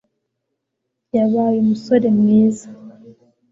[1.17, 2.67] yabaye umusore mwiza